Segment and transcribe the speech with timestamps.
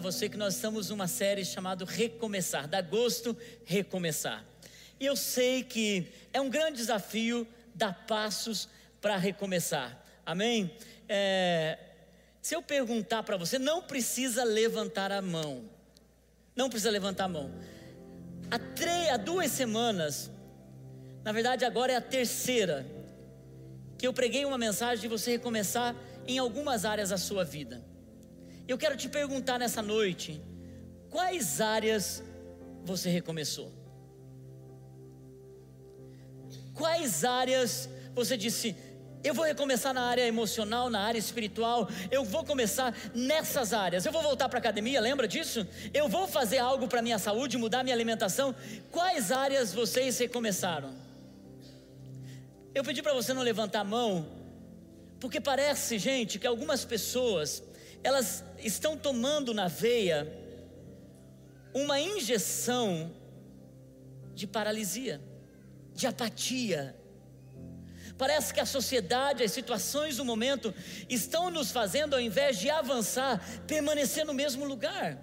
[0.00, 4.44] lembrar você que nós estamos numa série chamada Recomeçar, da gosto recomeçar.
[4.98, 8.68] E eu sei que é um grande desafio dar passos
[9.00, 9.96] para recomeçar.
[10.24, 10.74] Amém?
[11.08, 11.78] É,
[12.40, 15.64] se eu perguntar para você, não precisa levantar a mão.
[16.56, 17.50] Não precisa levantar a mão.
[18.50, 20.30] Há, três, há duas semanas,
[21.22, 22.86] na verdade agora é a terceira,
[23.96, 25.94] que eu preguei uma mensagem de você recomeçar
[26.26, 27.89] em algumas áreas da sua vida.
[28.70, 30.40] Eu quero te perguntar nessa noite:
[31.10, 32.22] quais áreas
[32.84, 33.72] você recomeçou?
[36.72, 38.76] Quais áreas você disse,
[39.24, 41.88] eu vou recomeçar na área emocional, na área espiritual.
[42.12, 44.06] Eu vou começar nessas áreas.
[44.06, 45.66] Eu vou voltar para a academia, lembra disso?
[45.92, 48.54] Eu vou fazer algo para minha saúde, mudar minha alimentação.
[48.92, 50.94] Quais áreas vocês recomeçaram?
[52.72, 54.28] Eu pedi para você não levantar a mão,
[55.18, 57.64] porque parece, gente, que algumas pessoas
[58.02, 60.30] elas estão tomando na veia
[61.74, 63.12] uma injeção
[64.34, 65.20] de paralisia,
[65.94, 66.96] de apatia,
[68.20, 70.74] Parece que a sociedade, as situações do momento
[71.08, 75.18] estão nos fazendo, ao invés de avançar, permanecer no mesmo lugar.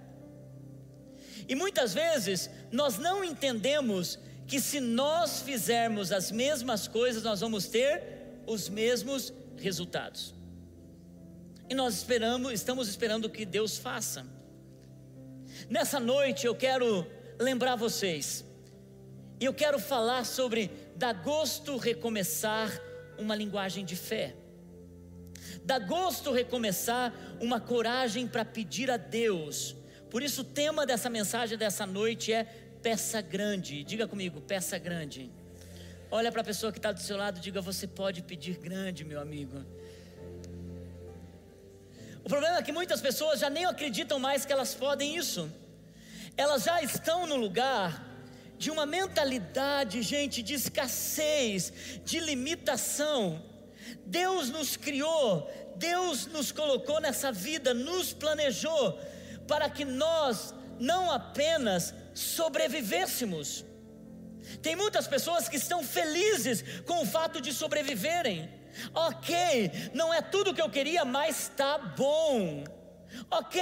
[1.47, 4.17] E muitas vezes nós não entendemos
[4.47, 8.01] que se nós fizermos as mesmas coisas, nós vamos ter
[8.47, 10.33] os mesmos resultados.
[11.69, 14.25] E nós esperamos, estamos esperando que Deus faça.
[15.69, 17.05] Nessa noite eu quero
[17.39, 18.45] lembrar vocês,
[19.39, 22.71] e eu quero falar sobre dar gosto recomeçar
[23.17, 24.35] uma linguagem de fé.
[25.63, 29.75] Dá gosto recomeçar uma coragem para pedir a Deus.
[30.09, 32.45] Por isso, o tema dessa mensagem dessa noite é
[32.81, 33.83] peça grande.
[33.83, 35.29] Diga comigo, peça grande.
[36.09, 39.19] Olha para a pessoa que está do seu lado, diga: Você pode pedir grande, meu
[39.19, 39.63] amigo.
[42.27, 45.49] O problema é que muitas pessoas já nem acreditam mais que elas podem isso.
[46.35, 48.05] Elas já estão no lugar
[48.57, 51.71] de uma mentalidade, gente, de escassez,
[52.03, 53.41] de limitação.
[54.05, 58.99] Deus nos criou, Deus nos colocou nessa vida, nos planejou
[59.47, 63.63] para que nós não apenas sobrevivêssemos.
[64.61, 68.49] Tem muitas pessoas que estão felizes com o fato de sobreviverem.
[68.93, 72.63] Ok, não é tudo que eu queria, mas está bom.
[73.31, 73.61] Ok,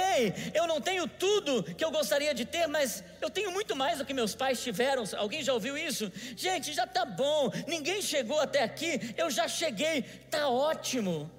[0.54, 4.04] eu não tenho tudo que eu gostaria de ter, mas eu tenho muito mais do
[4.04, 5.04] que meus pais tiveram.
[5.16, 6.10] Alguém já ouviu isso?
[6.36, 7.50] Gente, já está bom.
[7.66, 10.02] Ninguém chegou até aqui, eu já cheguei.
[10.30, 11.30] Tá ótimo.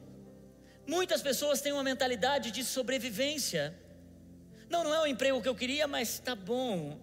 [0.85, 3.77] Muitas pessoas têm uma mentalidade de sobrevivência.
[4.69, 6.97] Não, não é o emprego que eu queria, mas está bom.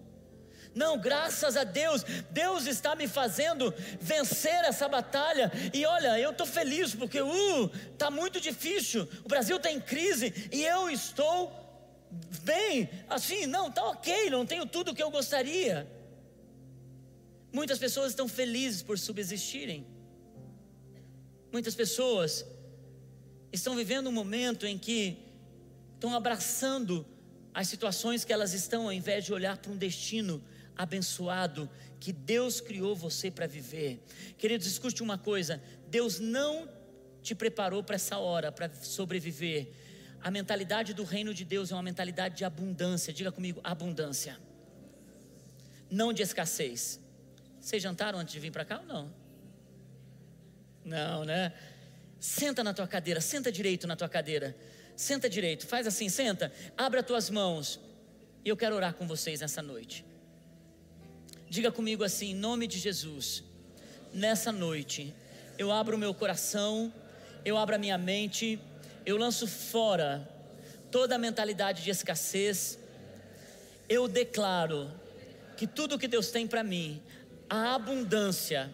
[0.75, 5.49] Não, graças a Deus, Deus está me fazendo vencer essa batalha.
[5.73, 9.07] E olha, eu estou feliz porque uh, tá muito difícil.
[9.23, 11.49] O Brasil está em crise e eu estou
[12.43, 12.89] bem.
[13.07, 15.89] Assim, não, tá ok, não tenho tudo o que eu gostaria.
[17.53, 19.87] Muitas pessoas estão felizes por subsistirem.
[21.53, 22.45] Muitas pessoas
[23.49, 25.17] estão vivendo um momento em que
[25.93, 27.05] estão abraçando
[27.53, 30.43] as situações que elas estão, ao invés de olhar para um destino
[30.75, 31.69] abençoado
[31.99, 34.03] que Deus criou você para viver.
[34.37, 36.69] Queridos, escute uma coisa: Deus não
[37.21, 39.71] te preparou para essa hora, para sobreviver.
[40.21, 43.13] A mentalidade do reino de Deus é uma mentalidade de abundância.
[43.13, 44.37] Diga comigo, abundância.
[45.89, 46.99] Não de escassez.
[47.59, 49.13] Vocês jantaram antes de vir para cá ou não?
[50.83, 51.53] Não, né?
[52.19, 54.55] Senta na tua cadeira, senta direito na tua cadeira.
[54.95, 57.79] Senta direito, faz assim, senta, abre as tuas mãos.
[58.43, 60.05] E eu quero orar com vocês nessa noite.
[61.55, 63.41] Diga comigo assim, em nome de Jesus,
[64.13, 65.15] nessa noite,
[65.57, 66.93] eu abro meu coração,
[67.45, 68.59] eu abro a minha mente,
[69.05, 70.29] eu lanço fora
[70.91, 72.77] toda a mentalidade de escassez,
[73.87, 74.91] eu declaro
[75.55, 77.01] que tudo que Deus tem para mim,
[77.49, 78.69] a abundância,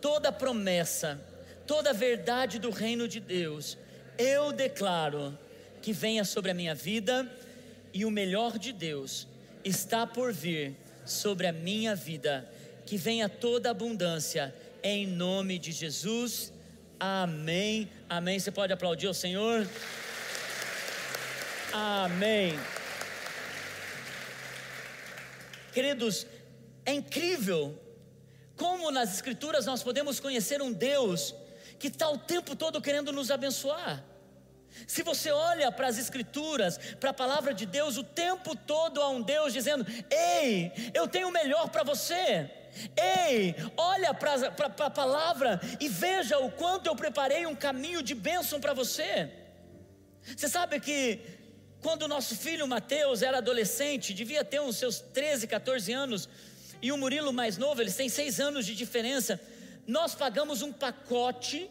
[0.00, 1.20] toda a promessa,
[1.66, 3.76] toda a verdade do reino de Deus,
[4.16, 5.36] eu declaro
[5.82, 7.28] que venha sobre a minha vida
[7.92, 9.26] e o melhor de Deus
[9.64, 10.76] está por vir
[11.10, 12.48] sobre a minha vida.
[12.86, 16.52] Que venha toda abundância, em nome de Jesus.
[16.98, 17.90] Amém.
[18.08, 18.38] Amém.
[18.38, 19.66] Você pode aplaudir o Senhor?
[21.72, 22.58] Amém.
[25.72, 26.26] Queridos,
[26.84, 27.78] é incrível
[28.56, 31.34] como nas Escrituras nós podemos conhecer um Deus
[31.78, 34.04] que está o tempo todo querendo nos abençoar.
[34.86, 39.08] Se você olha para as Escrituras, para a palavra de Deus, o tempo todo há
[39.08, 42.50] um Deus dizendo: Ei, eu tenho o melhor para você.
[42.96, 48.60] Ei, olha para a palavra e veja o quanto eu preparei um caminho de bênção
[48.60, 49.30] para você.
[50.36, 51.20] Você sabe que
[51.82, 56.28] Quando o nosso filho Mateus era adolescente, devia ter uns seus 13, 14 anos,
[56.82, 59.40] e o Murilo mais novo, eles têm seis anos de diferença,
[59.86, 61.70] nós pagamos um pacote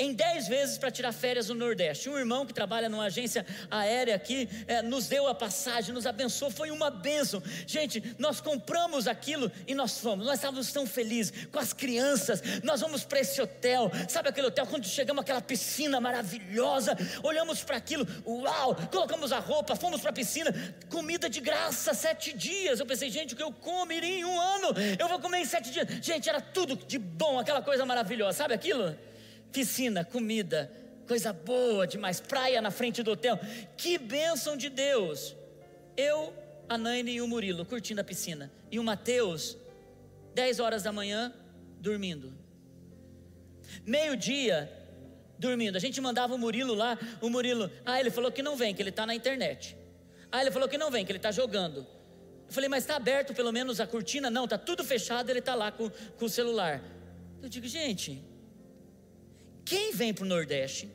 [0.00, 2.08] em 10 vezes para tirar férias no Nordeste.
[2.08, 6.50] Um irmão que trabalha numa agência aérea aqui é, nos deu a passagem, nos abençoou,
[6.50, 7.42] foi uma bênção.
[7.66, 10.24] Gente, nós compramos aquilo e nós fomos.
[10.24, 12.42] Nós estávamos tão felizes com as crianças.
[12.64, 14.66] Nós vamos para esse hotel, sabe aquele hotel?
[14.66, 18.74] Quando chegamos aquela piscina maravilhosa, olhamos para aquilo, uau!
[18.90, 20.50] Colocamos a roupa, fomos para a piscina,
[20.88, 22.80] comida de graça, sete dias.
[22.80, 24.68] Eu pensei, gente, o que eu comeria em um ano?
[24.98, 25.86] Eu vou comer em sete dias.
[26.00, 28.96] Gente, era tudo de bom, aquela coisa maravilhosa, sabe aquilo?
[29.52, 30.72] Piscina, comida,
[31.06, 33.38] coisa boa demais, praia na frente do hotel.
[33.76, 35.34] Que bênção de Deus!
[35.96, 36.32] Eu,
[36.68, 38.50] a Naine e o Murilo curtindo a piscina.
[38.70, 39.56] E o Mateus,
[40.34, 41.32] 10 horas da manhã,
[41.80, 42.32] dormindo.
[43.84, 44.70] Meio-dia,
[45.38, 45.76] dormindo.
[45.76, 48.82] A gente mandava o Murilo lá, o Murilo, ah, ele falou que não vem, que
[48.82, 49.76] ele está na internet.
[50.30, 51.86] Ah, ele falou que não vem, que ele está jogando.
[52.46, 54.30] Eu falei, mas está aberto pelo menos a cortina?
[54.30, 56.82] Não, está tudo fechado, ele está lá com, com o celular.
[57.42, 58.22] Eu digo, gente,
[59.70, 60.90] quem vem para o Nordeste?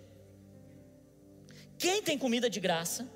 [1.77, 3.07] Quem tem comida de graça?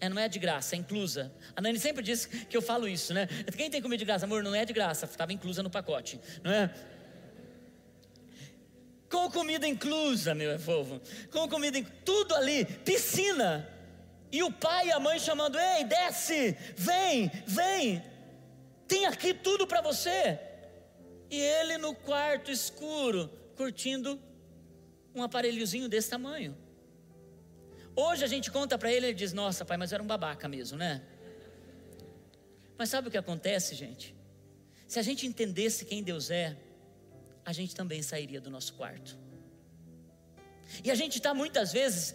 [0.00, 1.32] É, não é de graça, é inclusa.
[1.54, 3.28] A Nani sempre diz que eu falo isso, né?
[3.56, 6.50] Quem tem comida de graça, amor, não é de graça, estava inclusa no pacote, não
[6.50, 6.74] é?
[9.08, 11.00] Com comida inclusa, meu povo.
[11.30, 13.68] Com comida, tudo ali, piscina.
[14.32, 18.02] E o pai e a mãe chamando: "Ei, desce, vem, vem.
[18.88, 20.36] Tem aqui tudo para você."
[21.30, 24.10] E ele no quarto escuro, curtindo
[25.14, 26.56] um aparelhozinho desse tamanho.
[27.96, 30.78] Hoje a gente conta para ele, ele diz: Nossa, pai, mas era um babaca mesmo,
[30.78, 31.02] né?
[32.78, 34.14] Mas sabe o que acontece, gente?
[34.86, 36.56] Se a gente entendesse quem Deus é,
[37.44, 39.18] a gente também sairia do nosso quarto.
[40.84, 42.14] E a gente está muitas vezes,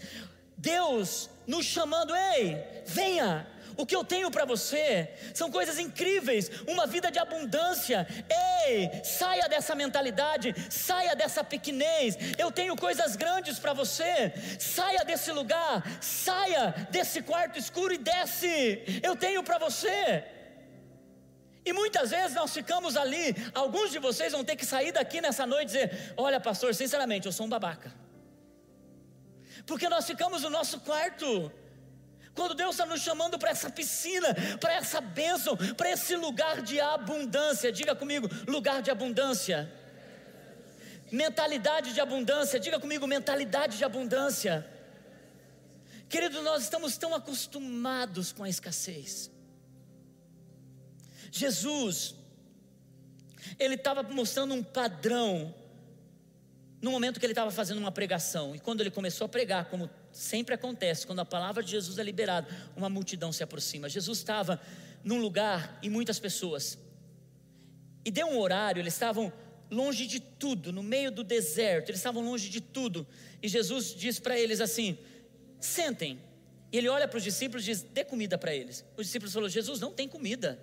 [0.57, 2.55] Deus nos chamando, ei,
[2.85, 3.45] venha,
[3.77, 8.07] o que eu tenho para você são coisas incríveis, uma vida de abundância.
[8.65, 12.17] Ei, saia dessa mentalidade, saia dessa pequenez.
[12.37, 14.33] Eu tenho coisas grandes para você.
[14.59, 18.83] Saia desse lugar, saia desse quarto escuro e desce.
[19.01, 20.23] Eu tenho para você.
[21.65, 23.35] E muitas vezes nós ficamos ali.
[23.53, 27.25] Alguns de vocês vão ter que sair daqui nessa noite e dizer: Olha, pastor, sinceramente,
[27.25, 27.93] eu sou um babaca.
[29.65, 31.51] Porque nós ficamos no nosso quarto.
[32.33, 36.79] Quando Deus está nos chamando para essa piscina, para essa bênção, para esse lugar de
[36.79, 39.71] abundância, diga comigo, lugar de abundância.
[41.11, 44.67] Mentalidade de abundância, diga comigo, mentalidade de abundância.
[46.09, 49.29] Querido, nós estamos tão acostumados com a escassez.
[51.31, 52.15] Jesus,
[53.59, 55.53] ele estava mostrando um padrão
[56.83, 59.89] no momento que ele estava fazendo uma pregação, e quando ele começou a pregar, como
[60.11, 62.45] sempre acontece, quando a palavra de Jesus é liberada,
[62.75, 63.87] uma multidão se aproxima.
[63.87, 64.59] Jesus estava
[65.01, 66.77] num lugar e muitas pessoas,
[68.03, 69.31] e deu um horário, eles estavam
[69.71, 73.07] longe de tudo, no meio do deserto, eles estavam longe de tudo,
[73.41, 74.97] e Jesus diz para eles assim:
[75.61, 76.19] sentem.
[76.69, 78.83] E ele olha para os discípulos e diz: dê comida para eles.
[78.97, 80.59] Os discípulos falaram: Jesus não tem comida.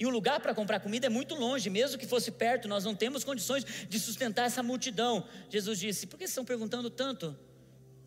[0.00, 2.94] E o lugar para comprar comida é muito longe, mesmo que fosse perto, nós não
[2.94, 5.28] temos condições de sustentar essa multidão.
[5.50, 7.38] Jesus disse: Por que estão perguntando tanto?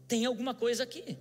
[0.08, 1.20] Tem alguma coisa aqui.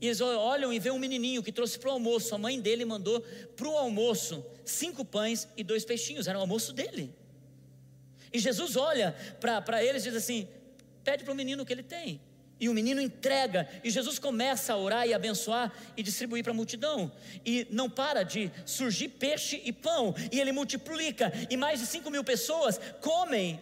[0.00, 2.34] E eles olham e vê um menininho que trouxe para o almoço.
[2.34, 3.20] A mãe dele mandou
[3.54, 6.26] para o almoço cinco pães e dois peixinhos.
[6.26, 7.14] Era o almoço dele.
[8.32, 10.48] E Jesus olha para eles e diz assim:
[11.04, 12.20] Pede para o menino o que ele tem.
[12.60, 16.56] E o menino entrega, e Jesus começa a orar e abençoar e distribuir para a
[16.56, 17.10] multidão.
[17.44, 22.10] E não para de surgir peixe e pão, e ele multiplica, e mais de 5
[22.10, 23.60] mil pessoas comem.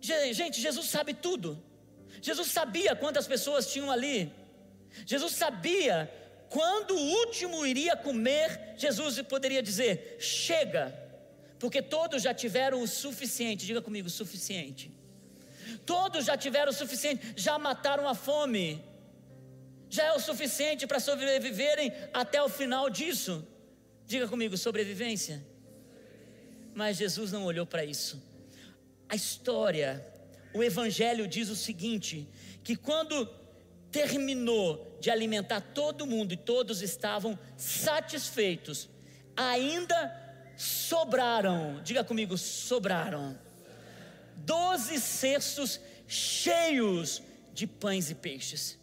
[0.00, 1.62] Gente, Jesus sabe tudo.
[2.20, 4.32] Jesus sabia quantas pessoas tinham ali.
[5.06, 6.10] Jesus sabia
[6.48, 10.94] quando o último iria comer, Jesus poderia dizer: chega,
[11.58, 13.66] porque todos já tiveram o suficiente.
[13.66, 14.92] Diga comigo, suficiente.
[15.84, 18.82] Todos já tiveram o suficiente, já mataram a fome.
[19.88, 23.46] Já é o suficiente para sobreviverem até o final disso.
[24.06, 25.44] Diga comigo, sobrevivência.
[26.74, 28.22] Mas Jesus não olhou para isso.
[29.08, 30.04] A história,
[30.52, 32.28] o Evangelho diz o seguinte:
[32.62, 33.26] que quando
[33.92, 38.88] terminou de alimentar todo mundo e todos estavam satisfeitos,
[39.36, 39.96] ainda
[40.56, 41.80] sobraram.
[41.82, 43.38] Diga comigo, sobraram
[44.44, 47.22] doze cestos cheios
[47.52, 48.78] de pães e peixes.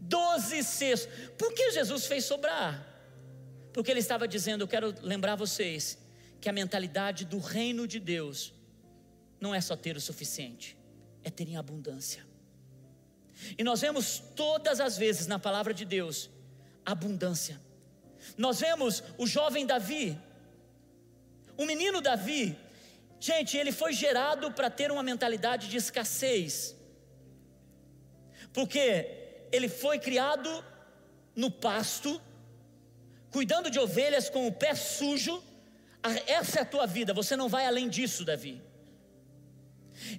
[0.00, 1.12] Doze cestos.
[1.38, 2.86] Por que Jesus fez sobrar?
[3.72, 5.98] Porque ele estava dizendo: Eu quero lembrar vocês
[6.40, 8.52] que a mentalidade do reino de Deus
[9.40, 10.76] não é só ter o suficiente,
[11.24, 12.24] é ter em abundância.
[13.58, 16.30] E nós vemos todas as vezes na palavra de Deus
[16.84, 17.60] abundância.
[18.36, 20.18] Nós vemos o jovem Davi,
[21.56, 22.56] o menino Davi,
[23.28, 26.74] gente, ele foi gerado para ter uma mentalidade de escassez,
[28.52, 28.86] porque
[29.52, 30.50] ele foi criado
[31.36, 32.20] no pasto,
[33.30, 35.40] cuidando de ovelhas com o pé sujo.
[36.26, 38.60] Essa é a tua vida, você não vai além disso, Davi.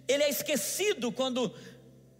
[0.08, 1.54] Ele é esquecido quando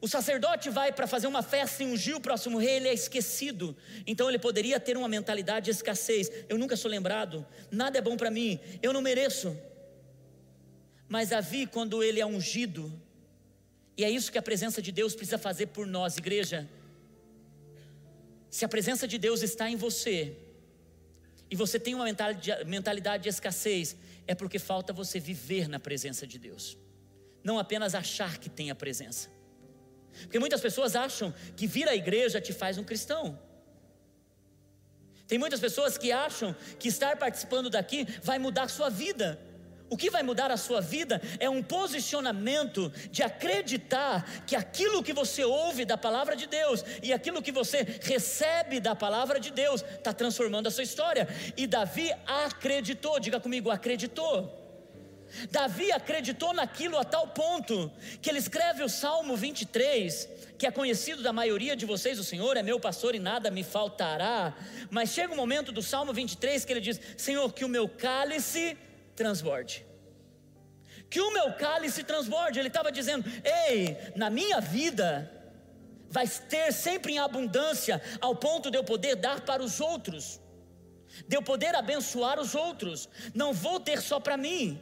[0.02, 3.74] o sacerdote vai para fazer uma festa e ungir o próximo rei, ele é esquecido.
[4.06, 6.30] Então ele poderia ter uma mentalidade de escassez.
[6.50, 9.58] Eu nunca sou lembrado, nada é bom para mim, eu não mereço.
[11.14, 12.92] Mas Davi, quando ele é ungido,
[13.96, 16.68] e é isso que a presença de Deus precisa fazer por nós, igreja.
[18.50, 20.36] Se a presença de Deus está em você,
[21.52, 22.06] e você tem uma
[22.66, 26.80] mentalidade de escassez, é porque falta você viver na presença de Deus,
[27.44, 29.30] não apenas achar que tem a presença.
[30.24, 33.40] Porque muitas pessoas acham que vir à igreja te faz um cristão.
[35.28, 39.53] Tem muitas pessoas que acham que estar participando daqui vai mudar sua vida.
[39.94, 45.14] O que vai mudar a sua vida é um posicionamento de acreditar que aquilo que
[45.14, 49.86] você ouve da palavra de Deus e aquilo que você recebe da palavra de Deus
[49.96, 51.28] está transformando a sua história.
[51.56, 54.52] E Davi acreditou, diga comigo, acreditou.
[55.52, 61.22] Davi acreditou naquilo a tal ponto que ele escreve o Salmo 23, que é conhecido
[61.22, 64.56] da maioria de vocês, o Senhor é meu pastor e nada me faltará.
[64.90, 68.76] Mas chega um momento do Salmo 23 que ele diz: Senhor, que o meu cálice
[69.16, 69.86] transborde.
[71.10, 72.60] Que o meu cálice transborde.
[72.60, 75.32] Ele estava dizendo: Ei, na minha vida
[76.10, 80.40] vai ter sempre em abundância, ao ponto de eu poder dar para os outros,
[81.28, 83.10] de eu poder abençoar os outros.
[83.34, 84.80] Não vou ter só para mim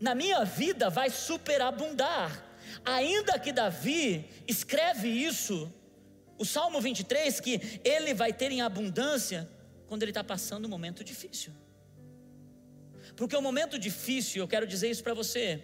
[0.00, 2.44] na minha vida vai superabundar.
[2.84, 5.72] Ainda que Davi escreve isso,
[6.38, 9.48] o Salmo 23, que ele vai ter em abundância
[9.86, 11.52] quando ele está passando um momento difícil.
[13.16, 15.62] Porque o momento difícil, eu quero dizer isso para você,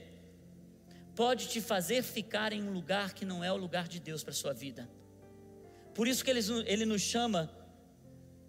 [1.14, 4.32] pode te fazer ficar em um lugar que não é o lugar de Deus para
[4.32, 4.88] a sua vida.
[5.94, 7.50] Por isso que ele, ele nos chama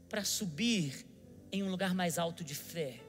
[0.07, 1.05] para subir
[1.51, 2.99] em um lugar mais alto de fé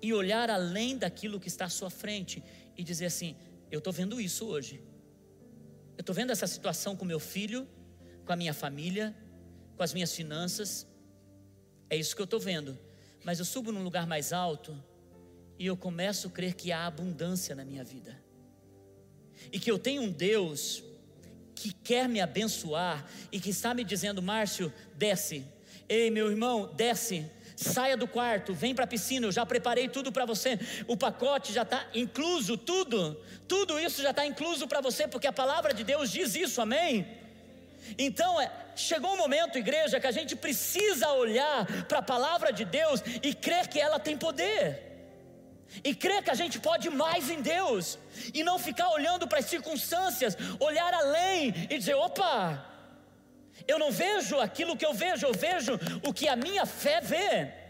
[0.00, 2.42] e olhar além daquilo que está à sua frente
[2.76, 3.36] e dizer assim:
[3.70, 4.82] eu estou vendo isso hoje.
[5.96, 7.68] Eu estou vendo essa situação com meu filho,
[8.24, 9.14] com a minha família,
[9.76, 10.86] com as minhas finanças.
[11.88, 12.78] É isso que eu estou vendo.
[13.24, 14.76] Mas eu subo num lugar mais alto
[15.58, 18.20] e eu começo a crer que há abundância na minha vida.
[19.52, 20.82] E que eu tenho um Deus
[21.54, 25.44] que quer me abençoar e que está me dizendo: Márcio, desce.
[25.88, 27.30] Ei, meu irmão, desce
[27.62, 30.58] saia do quarto, vem para a piscina, eu já preparei tudo para você.
[30.86, 35.32] O pacote já está incluso, tudo, tudo isso já está incluso para você, porque a
[35.32, 37.21] palavra de Deus diz isso, amém?
[37.98, 42.64] Então, é, chegou um momento, igreja, que a gente precisa olhar para a palavra de
[42.64, 44.92] Deus e crer que ela tem poder.
[45.82, 47.98] E crer que a gente pode mais em Deus,
[48.34, 52.62] e não ficar olhando para as circunstâncias, olhar além e dizer: opa,
[53.66, 57.61] eu não vejo aquilo que eu vejo, eu vejo o que a minha fé vê.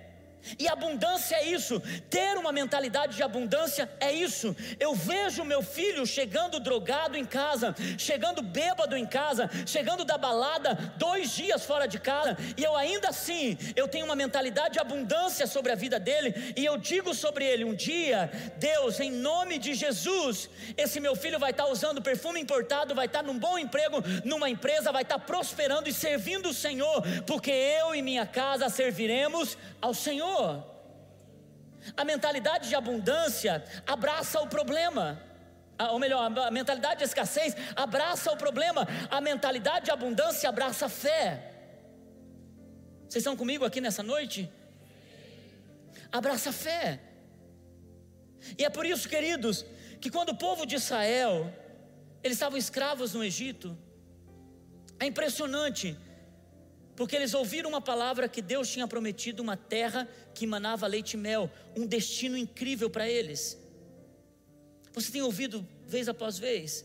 [0.59, 1.81] E abundância é isso,
[2.11, 4.55] ter uma mentalidade de abundância é isso.
[4.79, 10.75] Eu vejo meu filho chegando drogado em casa, chegando bêbado em casa, chegando da balada
[10.97, 15.47] dois dias fora de casa, e eu ainda assim, eu tenho uma mentalidade de abundância
[15.47, 19.75] sobre a vida dele, e eu digo sobre ele: um dia, Deus, em nome de
[19.75, 24.51] Jesus, esse meu filho vai estar usando perfume importado, vai estar num bom emprego, numa
[24.51, 29.95] empresa, vai estar prosperando e servindo o Senhor, porque eu e minha casa serviremos ao
[29.95, 30.32] Senhor.
[30.33, 30.65] Senhor.
[31.97, 35.21] A mentalidade de abundância abraça o problema.
[35.91, 38.87] Ou melhor, a mentalidade de escassez abraça o problema.
[39.11, 41.25] A mentalidade de abundância abraça a fé.
[43.09, 44.51] Vocês estão comigo aqui nessa noite?
[46.11, 47.01] Abraça a fé.
[48.59, 49.65] E é por isso, queridos,
[50.01, 51.53] que quando o povo de Israel,
[52.23, 53.77] eles estavam escravos no Egito,
[55.01, 55.97] é impressionante
[56.95, 61.17] porque eles ouviram uma palavra que Deus tinha prometido uma terra que manava leite e
[61.17, 63.59] mel, um destino incrível para eles.
[64.93, 66.85] Você tem ouvido vez após vez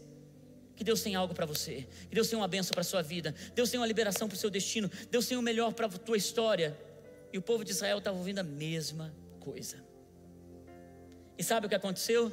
[0.75, 3.69] que Deus tem algo para você, que Deus tem uma benção para sua vida, Deus
[3.69, 6.77] tem uma liberação para o seu destino, Deus tem o melhor para a tua história.
[7.33, 9.83] E o povo de Israel estava ouvindo a mesma coisa.
[11.37, 12.31] E sabe o que aconteceu?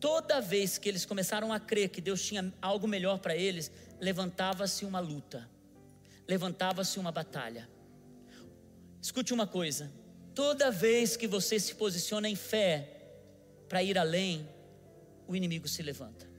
[0.00, 3.70] Toda vez que eles começaram a crer que Deus tinha algo melhor para eles,
[4.00, 5.48] levantava-se uma luta
[6.26, 7.68] levantava-se uma batalha.
[9.00, 9.92] Escute uma coisa:
[10.34, 12.88] toda vez que você se posiciona em fé
[13.68, 14.48] para ir além,
[15.26, 16.30] o inimigo se levanta.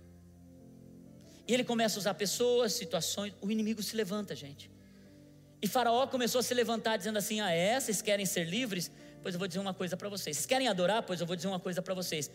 [1.48, 4.72] E ele começa a usar pessoas, situações, o inimigo se levanta, gente.
[5.62, 8.92] E Faraó começou a se levantar dizendo assim: "Ah, é, vocês querem ser livres?
[9.22, 10.36] Pois eu vou dizer uma coisa para vocês.
[10.36, 11.04] Vocês querem adorar?
[11.04, 12.30] Pois eu vou dizer uma coisa para vocês.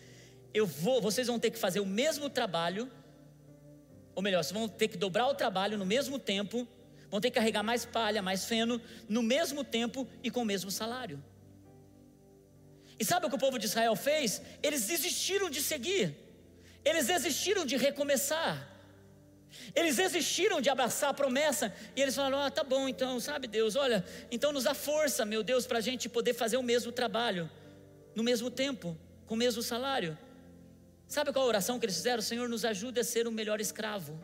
[0.55, 2.91] Eu vou, vocês vão ter que fazer o mesmo trabalho,
[4.15, 6.67] ou melhor, vocês vão ter que dobrar o trabalho no mesmo tempo,
[7.11, 10.71] vão ter que carregar mais palha, mais feno, no mesmo tempo e com o mesmo
[10.71, 11.23] salário.
[12.99, 14.43] E sabe o que o povo de Israel fez?
[14.63, 16.15] Eles desistiram de seguir,
[16.85, 18.77] eles desistiram de recomeçar.
[19.75, 23.77] Eles desistiram de abraçar a promessa e eles falaram: Ah, tá bom, então, sabe Deus,
[23.77, 27.51] olha, então nos dá força, meu Deus, para a gente poder fazer o mesmo trabalho,
[28.15, 28.97] no mesmo tempo,
[29.27, 30.19] com o mesmo salário.
[31.07, 32.23] Sabe qual a oração que eles fizeram?
[32.23, 34.19] Senhor, nos ajude a ser o melhor escravo.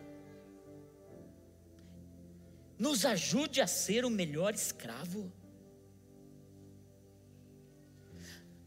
[2.78, 5.32] Nos ajude a ser o melhor escravo.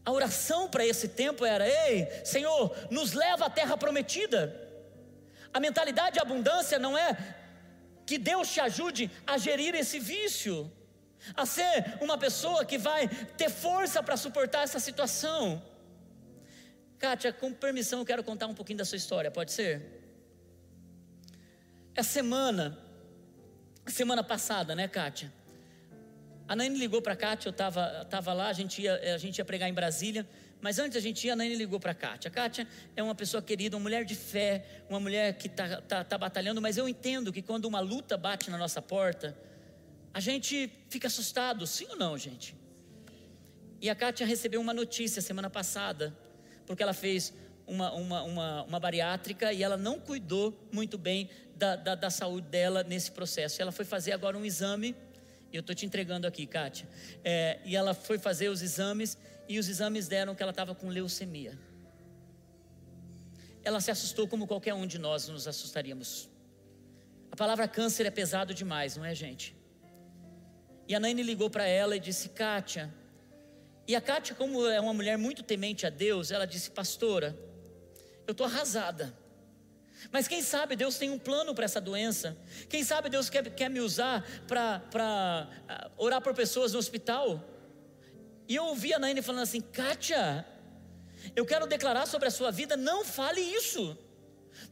[0.04, 4.66] A oração para esse tempo era: Ei, Senhor, nos leva à terra prometida.
[5.52, 7.16] A mentalidade de abundância não é
[8.06, 10.72] que Deus te ajude a gerir esse vício,
[11.34, 15.62] a ser uma pessoa que vai ter força para suportar essa situação.
[16.98, 19.82] Kátia, com permissão, eu quero contar um pouquinho da sua história, pode ser?
[21.94, 22.78] Essa semana,
[23.90, 25.32] semana passada, né, Kátia?
[26.46, 29.38] A Nani ligou para a Kátia, eu estava tava lá, a gente, ia, a gente
[29.38, 30.26] ia pregar em Brasília.
[30.60, 32.28] Mas antes a gente ia, a Nani ligou para a Kátia.
[32.28, 32.66] A Kátia
[32.96, 36.60] é uma pessoa querida, uma mulher de fé, uma mulher que está tá, tá batalhando,
[36.60, 39.36] mas eu entendo que quando uma luta bate na nossa porta,
[40.12, 42.56] a gente fica assustado, sim ou não, gente?
[43.80, 46.16] E a Kátia recebeu uma notícia semana passada,
[46.66, 47.32] porque ela fez
[47.66, 51.28] uma, uma, uma, uma bariátrica e ela não cuidou muito bem
[51.58, 53.60] da, da, da saúde dela nesse processo.
[53.60, 54.94] Ela foi fazer agora um exame,
[55.52, 56.88] e eu estou te entregando aqui, Kátia.
[57.24, 60.88] É, e ela foi fazer os exames e os exames deram que ela estava com
[60.88, 61.58] leucemia.
[63.64, 66.28] Ela se assustou como qualquer um de nós nos assustaríamos.
[67.30, 69.56] A palavra câncer é pesado demais, não é, gente?
[70.86, 72.94] E a Naine ligou para ela e disse: Kátia.
[73.86, 77.36] E a Kátia, como é uma mulher muito temente a Deus, ela disse: Pastora,
[78.26, 79.14] eu estou arrasada.
[80.10, 82.36] Mas quem sabe Deus tem um plano para essa doença?
[82.68, 87.44] Quem sabe Deus quer, quer me usar para ah, orar por pessoas no hospital?
[88.48, 90.46] E eu ouvi a Naine falando assim: Kátia,
[91.34, 93.96] eu quero declarar sobre a sua vida, não fale isso.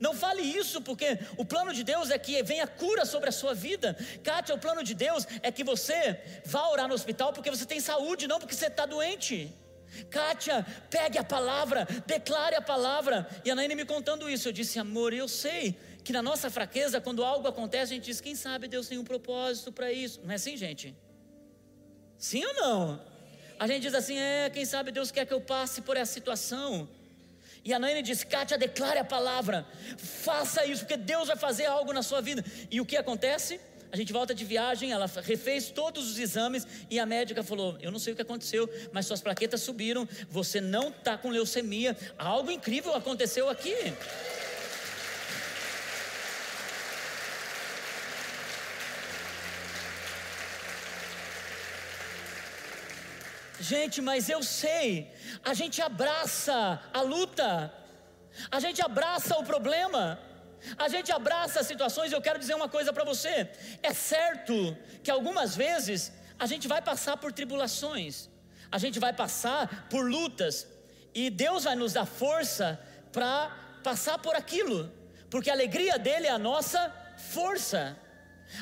[0.00, 3.54] Não fale isso, porque o plano de Deus é que venha cura sobre a sua
[3.54, 3.96] vida.
[4.22, 7.78] Kátia, o plano de Deus é que você vá orar no hospital porque você tem
[7.78, 9.54] saúde, não porque você está doente.
[10.10, 13.28] Kátia, pegue a palavra, declare a palavra.
[13.44, 17.00] E a Naine me contando isso, eu disse, amor, eu sei que na nossa fraqueza,
[17.00, 20.20] quando algo acontece, a gente diz, quem sabe Deus tem um propósito para isso.
[20.22, 20.94] Não é assim, gente?
[22.18, 23.16] Sim ou não?
[23.58, 26.88] A gente diz assim: é, quem sabe Deus quer que eu passe por essa situação.
[27.64, 29.66] E a Naine diz: Kátia, declare a palavra,
[29.98, 32.44] faça isso, porque Deus vai fazer algo na sua vida.
[32.70, 33.60] E o que acontece?
[33.92, 37.90] A gente volta de viagem, ela refez todos os exames e a médica falou: Eu
[37.90, 42.50] não sei o que aconteceu, mas suas plaquetas subiram, você não está com leucemia, algo
[42.50, 43.74] incrível aconteceu aqui.
[53.58, 55.10] Gente, mas eu sei,
[55.42, 57.72] a gente abraça a luta,
[58.50, 60.20] a gente abraça o problema,
[60.78, 62.12] a gente abraça as situações.
[62.12, 63.48] Eu quero dizer uma coisa para você:
[63.82, 68.28] é certo que algumas vezes a gente vai passar por tribulações,
[68.70, 70.66] a gente vai passar por lutas,
[71.14, 72.78] e Deus vai nos dar força
[73.12, 73.50] para
[73.82, 74.92] passar por aquilo,
[75.30, 77.96] porque a alegria dele é a nossa força.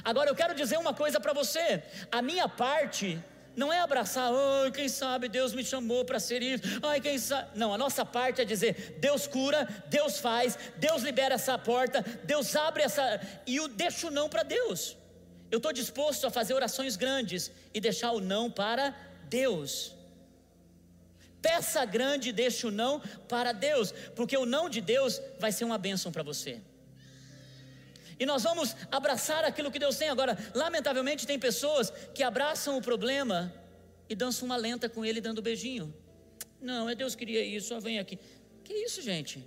[0.05, 3.23] Agora eu quero dizer uma coisa para você: a minha parte
[3.57, 7.51] não é abraçar, ai, quem sabe Deus me chamou para ser isso, ai, quem sabe.
[7.55, 12.55] Não, a nossa parte é dizer: Deus cura, Deus faz, Deus libera essa porta, Deus
[12.57, 13.21] abre essa.
[13.47, 14.97] E eu deixo o não para Deus.
[15.51, 18.95] Eu estou disposto a fazer orações grandes e deixar o não para
[19.29, 19.95] Deus.
[21.40, 25.64] Peça grande e deixe o não para Deus, porque o não de Deus vai ser
[25.64, 26.61] uma bênção para você.
[28.18, 30.09] E nós vamos abraçar aquilo que Deus tem.
[30.09, 33.53] Agora, lamentavelmente, tem pessoas que abraçam o problema
[34.09, 35.94] e dançam uma lenta com ele dando beijinho.
[36.61, 38.18] Não, é Deus queria isso, vem aqui.
[38.62, 39.44] Que isso, gente?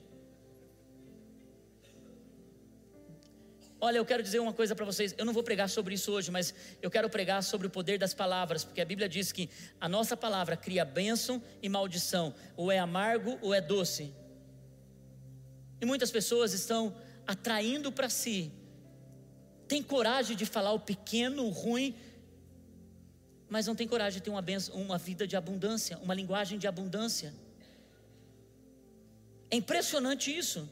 [3.80, 5.14] Olha, eu quero dizer uma coisa para vocês.
[5.18, 8.14] Eu não vou pregar sobre isso hoje, mas eu quero pregar sobre o poder das
[8.14, 9.50] palavras, porque a Bíblia diz que
[9.80, 14.14] a nossa palavra cria bênção e maldição, ou é amargo ou é doce.
[15.80, 16.96] E muitas pessoas estão
[17.28, 18.52] atraindo para si,
[19.68, 21.94] tem coragem de falar o pequeno, o ruim,
[23.50, 26.68] mas não tem coragem de ter uma, benção, uma vida de abundância, uma linguagem de
[26.68, 27.34] abundância.
[29.52, 30.68] É impressionante isso.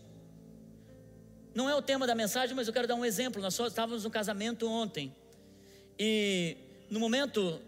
[1.53, 3.41] Não é o tema da mensagem, mas eu quero dar um exemplo.
[3.41, 5.15] Nós só estávamos no casamento ontem.
[5.97, 6.57] E
[6.89, 7.61] no momento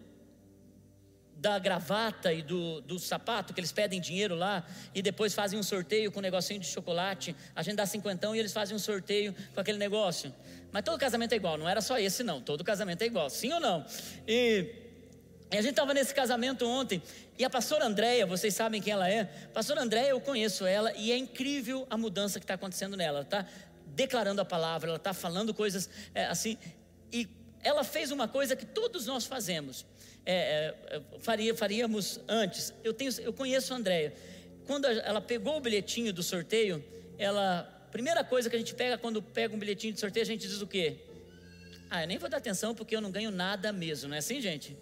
[1.40, 5.64] da gravata e do, do sapato, que eles pedem dinheiro lá, e depois fazem um
[5.64, 9.36] sorteio com um negocinho de chocolate, a gente dá cinquentão e eles fazem um sorteio
[9.54, 10.34] com aquele negócio.
[10.72, 13.54] Mas todo casamento é igual, não era só esse não, todo casamento é igual, sim
[13.54, 13.86] ou não?
[14.28, 14.74] E,
[15.52, 17.02] e a gente estava nesse casamento ontem,
[17.38, 19.26] e a pastora Andréia, vocês sabem quem ela é?
[19.54, 23.26] Pastora Andréia, eu conheço ela, e é incrível a mudança que está acontecendo nela, ela
[23.26, 23.46] está
[23.96, 26.58] declarando a palavra, ela está falando coisas é, assim,
[27.12, 27.28] e
[27.64, 29.86] ela fez uma coisa que todos nós fazemos,
[30.30, 32.74] é, é, faria, faríamos antes.
[32.84, 34.14] Eu, tenho, eu conheço a Andréia.
[34.66, 36.84] Quando ela pegou o bilhetinho do sorteio,
[37.18, 37.74] ela.
[37.94, 40.62] Primeira coisa que a gente pega quando pega um bilhetinho de sorteio, a gente diz
[40.62, 40.98] o quê?
[41.90, 44.42] Ah, eu nem vou dar atenção porque eu não ganho nada mesmo, não é assim,
[44.42, 44.76] gente?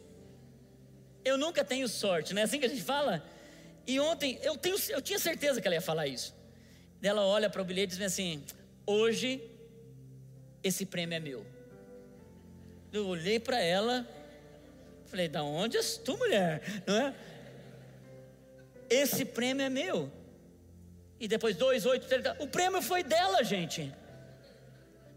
[1.24, 3.24] Eu nunca tenho sorte, não é assim que a gente fala?
[3.86, 6.34] E ontem eu, tenho, eu tinha certeza que ela ia falar isso.
[7.02, 8.44] Ela olha para o bilhete e diz assim:
[8.88, 9.40] Hoje
[10.64, 11.46] esse prêmio é meu.
[12.92, 14.08] Eu olhei para ela,
[15.06, 16.62] Falei, da onde és tu, mulher?
[16.86, 17.14] Não é?
[18.90, 20.12] Esse prêmio é meu.
[21.20, 22.08] E depois, dois, oito,
[22.40, 23.94] o prêmio foi dela, gente.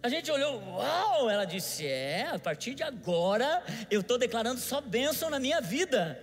[0.02, 1.28] A gente olhou, uau!
[1.28, 6.22] Ela disse: É, a partir de agora eu estou declarando só bênção na minha vida.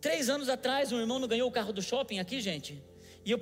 [0.00, 2.82] Três anos atrás, um irmão não ganhou o carro do shopping aqui, gente.
[3.24, 3.38] E eu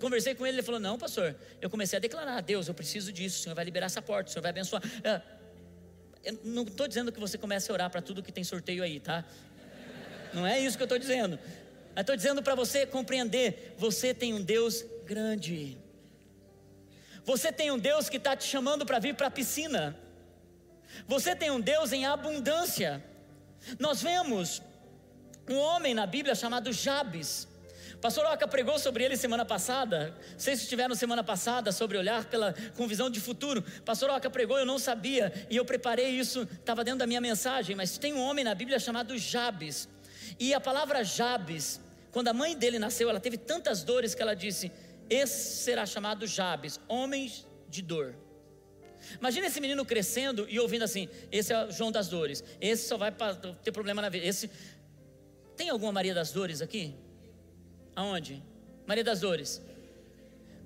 [0.00, 3.40] conversei com ele, ele falou: Não, pastor, eu comecei a declarar: Deus, eu preciso disso,
[3.40, 4.82] o Senhor vai liberar essa porta, o Senhor vai abençoar.
[5.02, 5.22] É,
[6.28, 9.00] eu não estou dizendo que você comece a orar para tudo que tem sorteio aí,
[9.00, 9.24] tá?
[10.34, 11.38] Não é isso que eu estou dizendo.
[11.96, 15.78] Eu estou dizendo para você compreender: você tem um Deus grande.
[17.24, 19.96] Você tem um Deus que está te chamando para vir para a piscina.
[21.06, 23.02] Você tem um Deus em abundância.
[23.78, 24.62] Nós vemos
[25.48, 27.48] um homem na Bíblia chamado Jabes.
[28.00, 30.16] Pastor Oca pregou sobre ele semana passada.
[30.36, 33.60] Vocês estiveram semana passada sobre olhar pela, com visão de futuro.
[33.84, 35.32] Pastor Oca pregou, eu não sabia.
[35.50, 37.74] E eu preparei isso, estava dentro da minha mensagem.
[37.74, 39.88] Mas tem um homem na Bíblia chamado Jabes.
[40.38, 41.80] E a palavra Jabes,
[42.12, 44.70] quando a mãe dele nasceu, ela teve tantas dores que ela disse:
[45.10, 48.14] Esse será chamado Jabes, homens de dor.
[49.18, 52.44] Imagina esse menino crescendo e ouvindo assim: Esse é o João das Dores.
[52.60, 53.12] Esse só vai
[53.64, 54.24] ter problema na vida.
[54.24, 54.48] Esse
[55.56, 56.94] tem alguma Maria das Dores aqui?
[57.98, 58.40] Aonde?
[58.86, 59.60] Maria das Dores.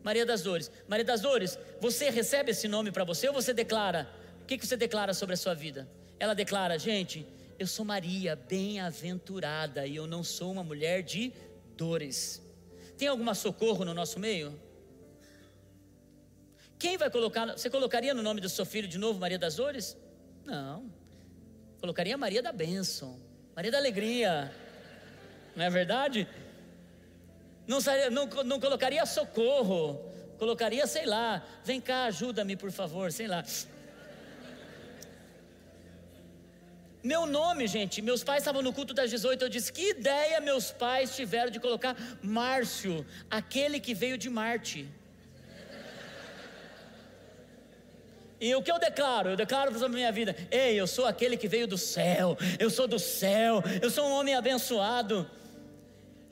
[0.05, 0.71] Maria das Dores.
[0.87, 4.07] Maria das Dores, você recebe esse nome para você ou você declara?
[4.43, 5.89] O que, que você declara sobre a sua vida?
[6.21, 7.27] Ela declara, gente,
[7.59, 11.33] eu sou Maria, bem-aventurada, e eu não sou uma mulher de
[11.75, 12.43] dores.
[12.99, 14.55] Tem alguma socorro no nosso meio?
[16.79, 17.47] Quem vai colocar?
[17.47, 19.97] Você colocaria no nome do seu filho de novo Maria das Dores?
[20.45, 20.85] Não.
[21.81, 23.19] Colocaria Maria da Bênção,
[23.57, 24.55] Maria da Alegria.
[25.57, 26.29] Não é verdade?
[27.67, 27.79] Não,
[28.11, 30.01] não, não colocaria socorro,
[30.39, 33.45] colocaria, sei lá, vem cá, ajuda-me por favor, sei lá.
[37.03, 39.45] Meu nome, gente, meus pais estavam no culto das 18.
[39.45, 44.89] Eu disse: Que ideia meus pais tiveram de colocar Márcio, aquele que veio de Marte.
[48.41, 49.31] E o que eu declaro?
[49.31, 52.71] Eu declaro sobre a minha vida: Ei, eu sou aquele que veio do céu, eu
[52.71, 55.29] sou do céu, eu sou um homem abençoado.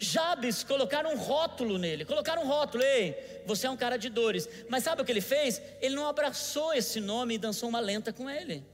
[0.02, 4.48] Jabes colocaram um rótulo nele, colocaram um rótulo, ei, você é um cara de dores.
[4.66, 5.60] Mas sabe o que ele fez?
[5.78, 8.64] Ele não abraçou esse nome e dançou uma lenta com ele.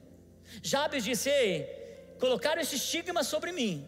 [0.63, 3.85] Jabes disse: ei, colocaram esse estigma sobre mim,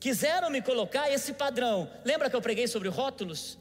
[0.00, 1.88] quiseram me colocar esse padrão.
[2.04, 3.56] Lembra que eu preguei sobre rótulos?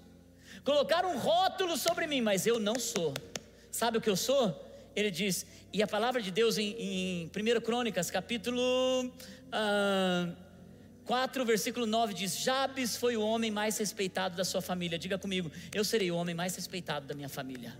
[0.64, 3.14] Colocaram um rótulo sobre mim, mas eu não sou.
[3.70, 4.60] Sabe o que eu sou?
[4.96, 9.06] Ele diz, e a palavra de Deus em, em 1 Crônicas, capítulo.
[9.54, 10.47] Uh,
[11.08, 15.00] 4, versículo 9 diz: Jabes foi o homem mais respeitado da sua família.
[15.00, 17.74] Diga comigo, eu serei o homem mais respeitado da minha família.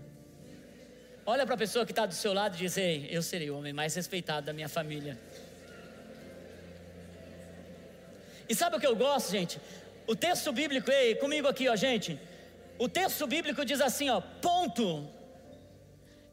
[1.26, 3.58] Olha para a pessoa que está do seu lado e diz: Ei, eu serei o
[3.58, 5.18] homem mais respeitado da minha família.
[8.48, 9.60] E sabe o que eu gosto, gente?
[10.06, 12.18] O texto bíblico, ei, comigo aqui, ó, gente.
[12.78, 15.06] O texto bíblico diz assim, ó, ponto.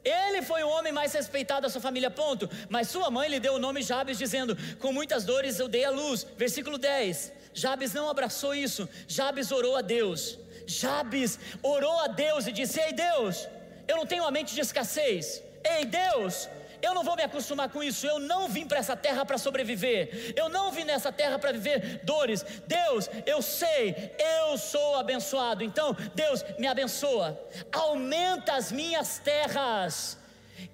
[0.05, 2.47] Ele foi o homem mais respeitado da sua família, ponto.
[2.69, 5.89] Mas sua mãe lhe deu o nome Jabes, dizendo: Com muitas dores eu dei a
[5.89, 6.25] luz.
[6.37, 7.33] Versículo 10.
[7.55, 8.87] Jabes não abraçou isso.
[9.07, 10.37] Jabes orou a Deus.
[10.67, 13.47] Jabes orou a Deus e disse: Ei Deus,
[13.87, 15.41] eu não tenho uma mente de escassez.
[15.63, 16.47] Ei Deus,
[16.81, 18.05] eu não vou me acostumar com isso.
[18.05, 20.33] Eu não vim para essa terra para sobreviver.
[20.35, 22.45] Eu não vim nessa terra para viver dores.
[22.67, 25.63] Deus, eu sei, eu sou abençoado.
[25.63, 27.39] Então, Deus, me abençoa.
[27.71, 30.17] Aumenta as minhas terras.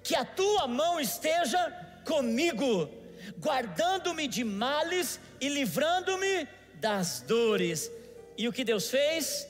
[0.02, 1.70] Que a tua mão esteja
[2.04, 2.88] comigo,
[3.38, 7.90] guardando-me de males e livrando-me das dores.
[8.36, 9.48] E o que Deus fez?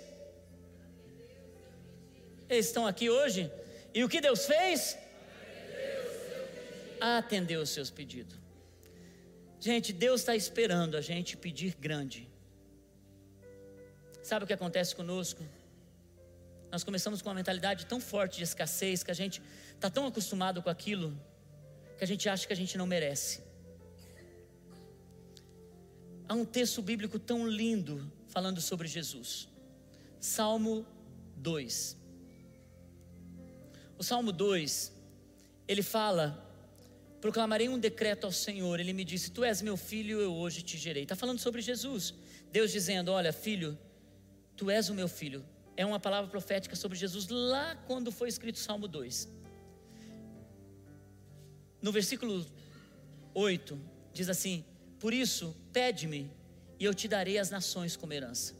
[2.48, 3.50] Eles estão aqui hoje.
[3.94, 4.98] E o que Deus fez?
[7.02, 8.38] Atendeu os seus pedidos.
[9.58, 12.30] Gente, Deus está esperando a gente pedir grande.
[14.22, 15.42] Sabe o que acontece conosco?
[16.70, 19.42] Nós começamos com uma mentalidade tão forte de escassez que a gente
[19.74, 21.12] está tão acostumado com aquilo
[21.98, 23.42] que a gente acha que a gente não merece.
[26.28, 29.48] Há um texto bíblico tão lindo falando sobre Jesus.
[30.20, 30.86] Salmo
[31.38, 31.96] 2.
[33.98, 34.92] O Salmo 2,
[35.66, 36.51] ele fala:
[37.22, 38.80] Proclamarei um decreto ao Senhor.
[38.80, 41.04] Ele me disse: Tu és meu filho, eu hoje te gerei.
[41.04, 42.12] Está falando sobre Jesus.
[42.50, 43.78] Deus dizendo: Olha, filho,
[44.56, 45.44] tu és o meu filho.
[45.76, 49.28] É uma palavra profética sobre Jesus lá quando foi escrito Salmo 2.
[51.80, 52.44] No versículo
[53.32, 53.80] 8,
[54.12, 54.64] diz assim:
[54.98, 56.28] Por isso, pede-me,
[56.80, 58.56] e eu te darei as nações como herança,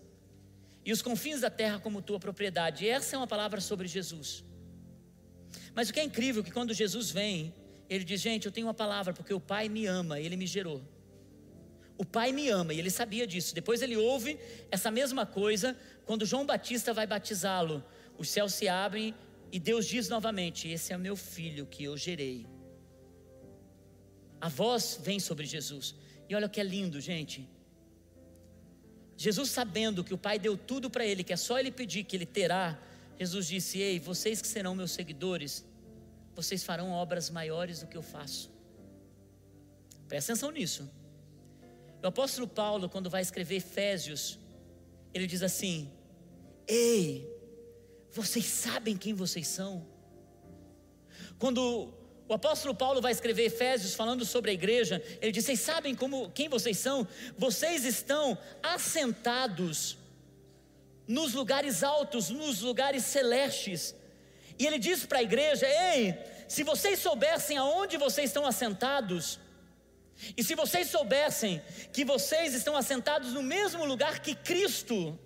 [0.84, 2.88] e os confins da terra como tua propriedade.
[2.88, 4.44] Essa é uma palavra sobre Jesus.
[5.74, 7.52] Mas o que é incrível é que quando Jesus vem,
[7.94, 10.80] ele diz: Gente, eu tenho uma palavra, porque o Pai me ama, ele me gerou.
[11.98, 13.54] O Pai me ama, e ele sabia disso.
[13.54, 14.38] Depois ele ouve
[14.70, 15.76] essa mesma coisa
[16.06, 17.84] quando João Batista vai batizá-lo.
[18.16, 19.14] Os céus se abrem
[19.50, 22.46] e Deus diz novamente: Esse é o meu filho que eu gerei.
[24.40, 25.94] A voz vem sobre Jesus.
[26.28, 27.48] E olha que é lindo, gente.
[29.16, 32.16] Jesus, sabendo que o Pai deu tudo para ele, que é só ele pedir que
[32.16, 32.78] ele terá,
[33.18, 35.64] Jesus disse: Ei, vocês que serão meus seguidores,
[36.34, 38.50] vocês farão obras maiores do que eu faço.
[40.08, 40.90] Presta atenção nisso.
[42.02, 44.38] O apóstolo Paulo, quando vai escrever Efésios,
[45.14, 45.90] ele diz assim:
[46.66, 47.28] Ei,
[48.10, 49.86] vocês sabem quem vocês são?
[51.38, 51.92] Quando
[52.28, 56.30] o apóstolo Paulo vai escrever Efésios falando sobre a igreja, ele diz: Vocês sabem como,
[56.30, 57.06] quem vocês são?
[57.36, 59.98] Vocês estão assentados
[61.06, 63.94] nos lugares altos, nos lugares celestes.
[64.58, 69.38] E ele diz para a igreja: Ei, se vocês soubessem aonde vocês estão assentados,
[70.36, 71.62] e se vocês soubessem
[71.92, 75.18] que vocês estão assentados no mesmo lugar que Cristo,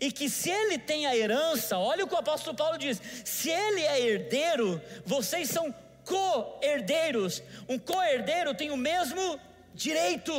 [0.00, 3.50] e que se ele tem a herança, olha o que o apóstolo Paulo diz: se
[3.50, 7.42] ele é herdeiro, vocês são co-herdeiros.
[7.68, 9.40] Um co-herdeiro tem o mesmo
[9.74, 10.32] direito.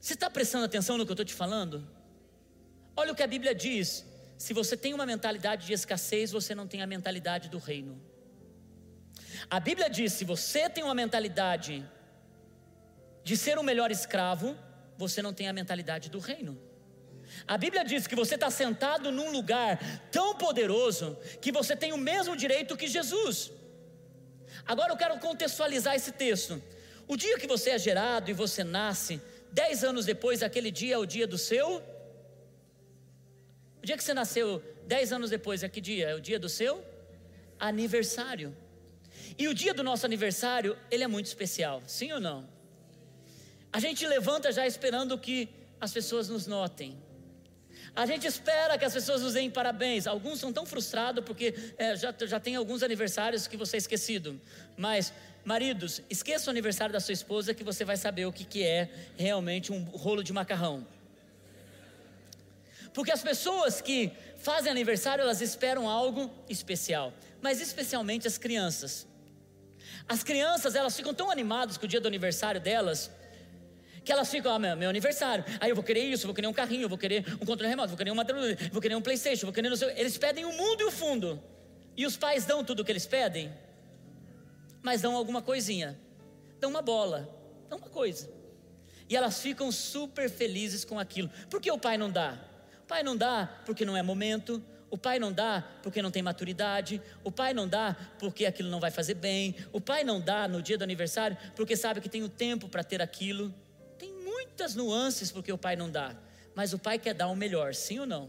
[0.00, 1.86] Você está prestando atenção no que eu estou te falando?
[2.96, 4.04] Olha o que a Bíblia diz:
[4.42, 7.94] se você tem uma mentalidade de escassez, você não tem a mentalidade do reino.
[9.48, 11.88] A Bíblia diz: se você tem uma mentalidade
[13.22, 14.48] de ser o melhor escravo,
[14.98, 16.60] você não tem a mentalidade do reino.
[17.46, 19.78] A Bíblia diz que você está sentado num lugar
[20.10, 23.52] tão poderoso que você tem o mesmo direito que Jesus.
[24.66, 26.60] Agora eu quero contextualizar esse texto.
[27.06, 30.98] O dia que você é gerado e você nasce, dez anos depois, aquele dia é
[30.98, 31.80] o dia do seu.
[33.82, 36.10] O dia que você nasceu, dez anos depois, é que dia?
[36.10, 36.84] É o dia do seu
[37.58, 38.56] aniversário.
[39.36, 42.48] E o dia do nosso aniversário, ele é muito especial, sim ou não?
[43.72, 45.48] A gente levanta já esperando que
[45.80, 46.96] as pessoas nos notem.
[47.94, 50.06] A gente espera que as pessoas nos deem parabéns.
[50.06, 54.40] Alguns são tão frustrados porque é, já, já tem alguns aniversários que você é esquecido.
[54.76, 55.12] Mas,
[55.44, 58.88] maridos, esqueça o aniversário da sua esposa que você vai saber o que, que é
[59.16, 60.86] realmente um rolo de macarrão.
[62.92, 67.12] Porque as pessoas que fazem aniversário, elas esperam algo especial.
[67.40, 69.06] Mas especialmente as crianças.
[70.08, 73.10] As crianças, elas ficam tão animadas com o dia do aniversário delas,
[74.04, 76.52] que elas ficam, ah, meu, meu aniversário, aí eu vou querer isso, vou querer um
[76.52, 78.26] carrinho, vou querer um controle remoto, vou querer uma
[78.72, 81.42] vou querer um Playstation, vou querer não sei, eles pedem o mundo e o fundo.
[81.96, 83.52] E os pais dão tudo o que eles pedem,
[84.82, 85.98] mas dão alguma coisinha.
[86.58, 87.28] Dão uma bola,
[87.68, 88.30] dão uma coisa.
[89.08, 91.30] E elas ficam super felizes com aquilo.
[91.48, 92.38] Por que o pai não dá?
[92.92, 97.00] Pai não dá porque não é momento, o pai não dá porque não tem maturidade.
[97.24, 99.56] O pai não dá porque aquilo não vai fazer bem.
[99.72, 102.84] O pai não dá no dia do aniversário porque sabe que tem o tempo para
[102.84, 103.50] ter aquilo.
[103.98, 106.14] Tem muitas nuances porque o pai não dá.
[106.54, 108.28] Mas o pai quer dar o melhor, sim ou não?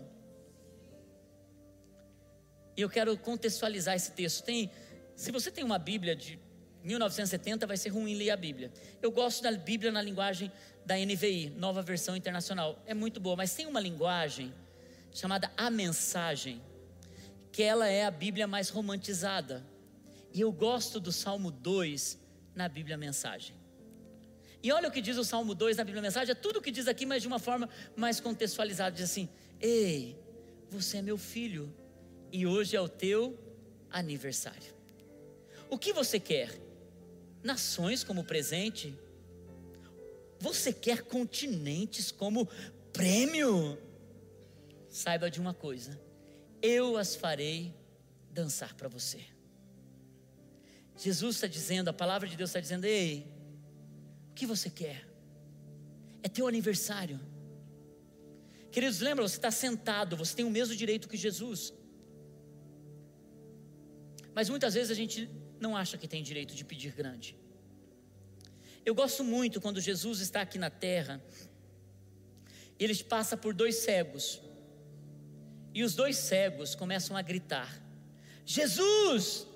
[2.77, 4.45] E eu quero contextualizar esse texto.
[4.45, 4.71] Tem,
[5.13, 6.39] se você tem uma Bíblia de
[6.83, 8.71] 1970, vai ser ruim ler a Bíblia.
[9.01, 10.51] Eu gosto da Bíblia na linguagem
[10.85, 12.81] da NVI, Nova Versão Internacional.
[12.85, 14.53] É muito boa, mas tem uma linguagem
[15.11, 16.61] chamada A Mensagem,
[17.51, 19.65] que ela é a Bíblia mais romantizada.
[20.33, 22.19] E eu gosto do Salmo 2
[22.55, 23.55] na Bíblia Mensagem.
[24.61, 26.71] E olha o que diz o Salmo 2 na Bíblia Mensagem, é tudo o que
[26.71, 28.95] diz aqui, mas de uma forma mais contextualizada.
[28.95, 30.17] Diz assim: Ei,
[30.69, 31.73] você é meu filho,
[32.31, 33.37] e hoje é o teu
[33.91, 34.73] aniversário.
[35.69, 36.49] O que você quer?
[37.43, 38.97] Nações como presente?
[40.39, 42.47] Você quer continentes como
[42.91, 43.77] prêmio?
[44.93, 45.99] saiba de uma coisa:
[46.61, 47.75] eu as farei
[48.31, 49.21] dançar para você.
[50.95, 53.27] Jesus está dizendo, a palavra de Deus está dizendo: ei,
[54.29, 55.07] o que você quer?
[56.21, 57.19] É teu aniversário.
[58.71, 61.73] Queridos, lembra, você está sentado, você tem o mesmo direito que Jesus.
[64.33, 65.29] Mas muitas vezes a gente
[65.63, 67.35] não acha que tem direito de pedir grande.
[68.85, 71.23] Eu gosto muito quando Jesus está aqui na terra,
[72.77, 74.41] ele passa por dois cegos,
[75.73, 77.69] e os dois cegos começam a gritar:
[78.45, 79.47] Jesus,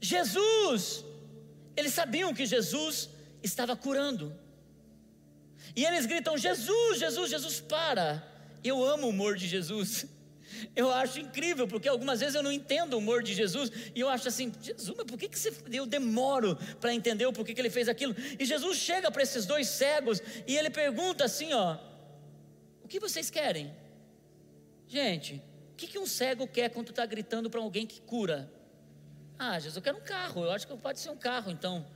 [0.00, 1.04] Jesus!
[1.76, 3.08] Eles sabiam que Jesus
[3.42, 4.36] estava curando,
[5.76, 8.08] e eles gritam: Jesus, Jesus, Jesus, para!
[8.64, 10.06] Eu amo o humor de Jesus.
[10.74, 14.08] Eu acho incrível, porque algumas vezes eu não entendo o humor de Jesus, e eu
[14.08, 17.60] acho assim, Jesus, mas por que, que você, eu demoro para entender o porquê que
[17.60, 18.14] ele fez aquilo?
[18.38, 21.78] E Jesus chega para esses dois cegos e ele pergunta assim: ó,
[22.82, 23.74] o que vocês querem?
[24.88, 25.42] Gente,
[25.72, 28.50] o que, que um cego quer quando está gritando para alguém que cura?
[29.38, 31.86] Ah, Jesus, eu quero um carro, eu acho que pode ser um carro então.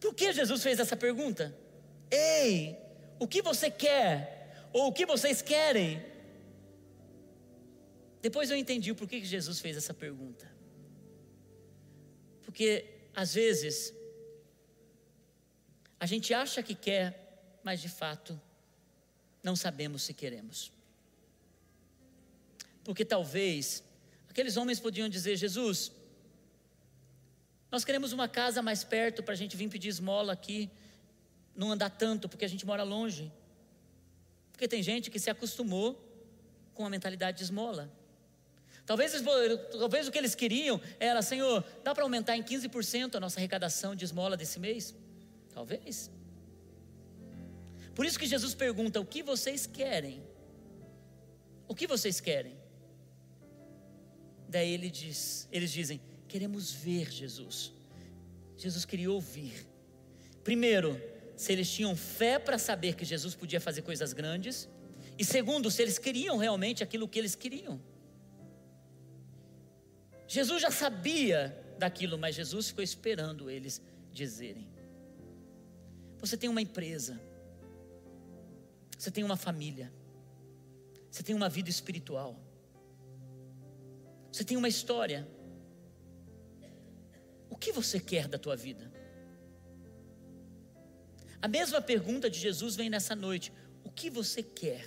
[0.00, 1.54] Por que Jesus fez essa pergunta?
[2.10, 2.78] Ei,
[3.18, 4.68] o que você quer?
[4.72, 6.02] Ou o que vocês querem?
[8.20, 10.50] Depois eu entendi porquê que Jesus fez essa pergunta.
[12.42, 13.94] Porque às vezes
[15.98, 18.40] a gente acha que quer, mas de fato
[19.42, 20.72] não sabemos se queremos.
[22.84, 23.82] Porque talvez
[24.28, 25.90] aqueles homens podiam dizer: Jesus,
[27.70, 30.70] nós queremos uma casa mais perto para a gente vir pedir esmola aqui
[31.56, 33.32] não andar tanto porque a gente mora longe.
[34.52, 36.02] Porque tem gente que se acostumou
[36.74, 37.90] com a mentalidade de esmola.
[38.84, 39.12] Talvez,
[39.78, 43.96] talvez o que eles queriam era, Senhor, dá para aumentar em 15% a nossa arrecadação
[43.96, 44.94] de esmola desse mês?
[45.52, 46.10] Talvez.
[47.94, 50.22] Por isso que Jesus pergunta: o que vocês querem?
[51.66, 52.56] O que vocês querem?
[54.48, 57.72] Daí ele diz, eles dizem: queremos ver Jesus.
[58.56, 59.66] Jesus queria ouvir.
[60.44, 61.00] Primeiro,
[61.36, 64.68] se eles tinham fé para saber que Jesus podia fazer coisas grandes,
[65.18, 67.80] e segundo, se eles queriam realmente aquilo que eles queriam.
[70.26, 73.80] Jesus já sabia daquilo, mas Jesus ficou esperando eles
[74.12, 74.68] dizerem.
[76.18, 77.20] Você tem uma empresa,
[78.98, 79.92] você tem uma família,
[81.10, 82.40] você tem uma vida espiritual,
[84.32, 85.28] você tem uma história.
[87.48, 88.95] O que você quer da tua vida?
[91.46, 93.52] A mesma pergunta de Jesus vem nessa noite:
[93.84, 94.84] o que você quer?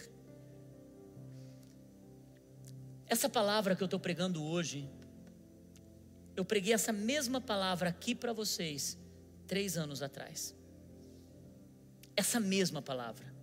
[3.08, 4.86] Essa palavra que eu estou pregando hoje,
[6.36, 8.98] eu preguei essa mesma palavra aqui para vocês
[9.48, 10.54] três anos atrás.
[12.14, 13.34] Essa mesma palavra,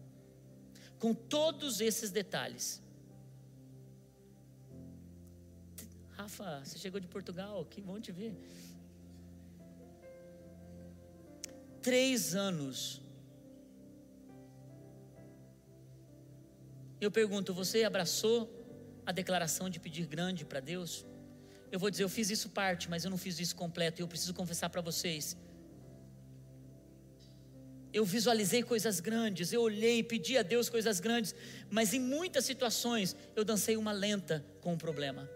[0.98, 2.82] com todos esses detalhes.
[6.10, 8.36] Rafa, você chegou de Portugal, que bom te ver.
[11.80, 13.05] Três anos
[17.00, 18.50] Eu pergunto: você abraçou
[19.04, 21.04] a declaração de pedir grande para Deus?
[21.70, 24.00] Eu vou dizer: eu fiz isso parte, mas eu não fiz isso completo.
[24.00, 25.36] E eu preciso confessar para vocês.
[27.92, 31.34] Eu visualizei coisas grandes, eu olhei, pedi a Deus coisas grandes,
[31.70, 35.26] mas em muitas situações eu dancei uma lenta com o problema.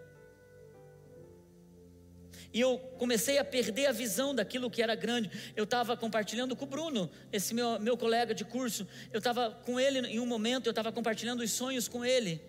[2.53, 5.31] E eu comecei a perder a visão daquilo que era grande.
[5.55, 8.85] Eu estava compartilhando com o Bruno, esse meu, meu colega de curso.
[9.11, 12.41] Eu estava com ele em um momento, eu estava compartilhando os sonhos com ele.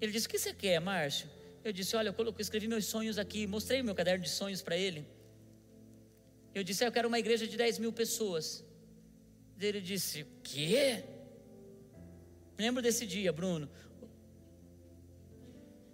[0.00, 1.28] Ele disse: O que você quer, Márcio?
[1.62, 5.06] Eu disse: Olha, eu, escrevi meus sonhos aqui, mostrei meu caderno de sonhos para ele.
[6.54, 8.64] Eu disse: ah, Eu quero uma igreja de 10 mil pessoas.
[9.60, 11.04] Ele disse: O quê?
[12.56, 13.68] lembro desse dia, Bruno.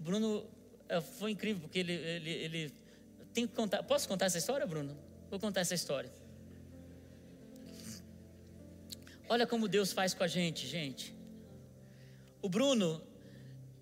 [0.00, 0.48] Bruno
[1.18, 2.72] foi incrível, porque ele, ele, ele
[3.32, 3.82] tem que contar.
[3.82, 4.96] Posso contar essa história, Bruno?
[5.30, 6.10] Vou contar essa história.
[9.28, 11.14] Olha como Deus faz com a gente, gente.
[12.40, 13.02] O Bruno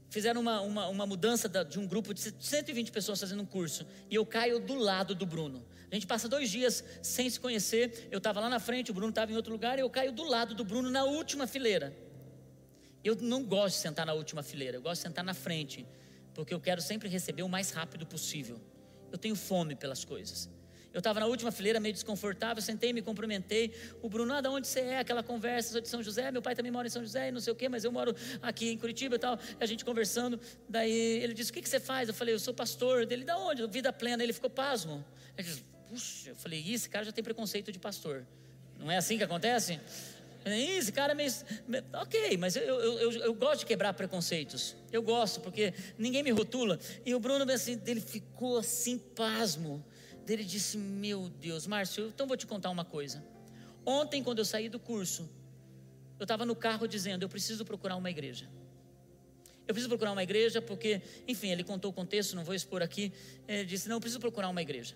[0.08, 3.86] fizeram uma, uma, uma mudança de um grupo de 120 pessoas fazendo um curso.
[4.10, 5.64] E eu caio do lado do Bruno.
[5.90, 8.08] A gente passa dois dias sem se conhecer.
[8.10, 9.78] Eu estava lá na frente, o Bruno estava em outro lugar.
[9.78, 11.94] E eu caio do lado do Bruno na última fileira.
[13.04, 15.86] Eu não gosto de sentar na última fileira, eu gosto de sentar na frente
[16.34, 18.60] porque eu quero sempre receber o mais rápido possível.
[19.10, 20.50] Eu tenho fome pelas coisas.
[20.92, 23.74] Eu estava na última fileira, meio desconfortável, sentei, me cumprimentei.
[24.00, 24.98] O Bruno, ah, de onde você é?
[25.00, 27.40] Aquela conversa, sou de São José, meu pai também mora em São José, e não
[27.40, 29.36] sei o quê, mas eu moro aqui em Curitiba e tal.
[29.58, 32.08] A gente conversando, daí ele disse: O que, que você faz?
[32.08, 33.06] Eu falei: Eu sou pastor.
[33.06, 33.66] Dele, da onde?
[33.66, 34.22] Vida plena.
[34.22, 35.04] Ele ficou pasmo.
[35.36, 38.24] Ele disse: Puxa, eu falei: esse cara já tem preconceito de pastor.
[38.78, 39.80] Não é assim que acontece?
[40.44, 41.32] Esse cara é meio.
[41.94, 44.76] Ok, mas eu, eu, eu, eu, gosto de quebrar preconceitos.
[44.92, 46.78] Eu gosto, porque ninguém me rotula.
[47.04, 49.82] E o Bruno, assim, ele ficou assim, pasmo.
[50.28, 53.24] Ele disse: Meu Deus, Márcio, então vou te contar uma coisa.
[53.86, 55.28] Ontem, quando eu saí do curso,
[56.18, 58.46] eu estava no carro dizendo: Eu preciso procurar uma igreja.
[59.66, 63.12] Eu preciso procurar uma igreja porque, enfim, ele contou o contexto, não vou expor aqui.
[63.48, 64.94] Ele disse: Não, eu preciso procurar uma igreja.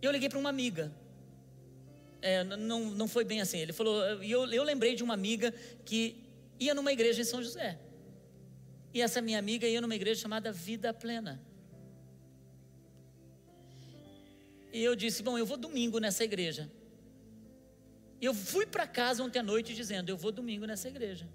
[0.00, 0.92] E eu liguei para uma amiga.
[2.22, 3.58] É, não, não foi bem assim.
[3.58, 5.52] Ele falou, e eu, eu lembrei de uma amiga
[5.84, 6.22] que
[6.58, 7.78] ia numa igreja em São José.
[8.92, 11.40] E essa minha amiga ia numa igreja chamada Vida Plena.
[14.72, 16.70] E eu disse: Bom, eu vou domingo nessa igreja.
[18.20, 21.28] E eu fui para casa ontem à noite dizendo: Eu vou domingo nessa igreja.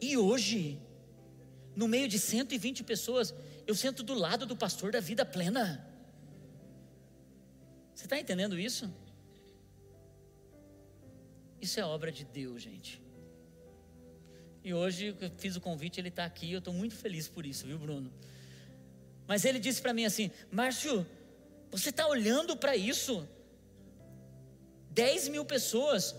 [0.00, 0.80] E hoje,
[1.74, 3.34] no meio de 120 pessoas,
[3.66, 5.86] eu sento do lado do pastor da vida plena.
[7.94, 8.92] Você está entendendo isso?
[11.62, 13.00] Isso é obra de Deus, gente.
[14.64, 17.66] E hoje eu fiz o convite, ele está aqui, eu estou muito feliz por isso,
[17.66, 18.12] viu, Bruno?
[19.28, 21.06] Mas ele disse para mim assim: Márcio,
[21.70, 23.28] você está olhando para isso?
[24.90, 26.16] 10 mil pessoas.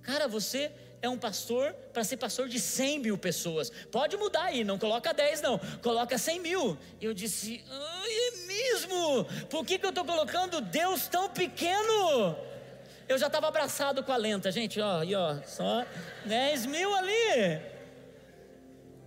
[0.00, 0.70] Cara, você
[1.02, 3.70] é um pastor para ser pastor de 100 mil pessoas.
[3.90, 6.78] Pode mudar aí, não coloca 10 não, coloca 100 mil.
[7.00, 9.24] Eu disse, é mesmo?
[9.50, 12.36] Por que, que eu estou colocando Deus tão pequeno?
[13.08, 15.84] Eu já estava abraçado com a lenta, gente, ó, e ó, só
[16.24, 17.60] 10 mil ali.